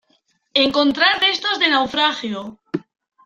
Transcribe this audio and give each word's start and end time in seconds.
encontrar 0.63 1.19
restos 1.19 1.59
de 1.59 1.67
naufragio 1.67 2.39